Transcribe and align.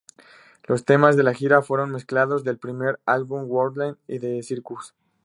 Los 0.63 0.83
temas 0.83 1.15
de 1.15 1.21
la 1.21 1.35
gira 1.35 1.61
fueron 1.61 1.91
mezclados 1.91 2.43
del 2.43 2.57
primer 2.57 2.99
álbum 3.05 3.43
Wonderland 3.47 3.99
y 4.07 4.17
The 4.17 4.41
Circus. 4.41 4.95